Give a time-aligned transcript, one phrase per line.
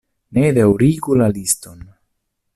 [0.37, 1.87] Ne daŭrigu la liston!